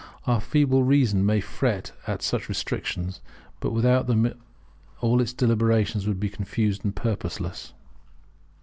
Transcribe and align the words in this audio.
Our 0.25 0.41
feeble 0.41 0.81
reason 0.83 1.23
may 1.27 1.41
fret 1.41 1.91
at 2.07 2.23
such 2.23 2.49
restrictions, 2.49 3.21
but 3.59 3.69
without 3.69 4.07
them 4.07 4.33
all 4.99 5.21
its 5.21 5.31
deliberations 5.31 6.07
would 6.07 6.19
be 6.19 6.27
confused 6.27 6.83
and 6.83 6.95
purposeless. 6.95 7.73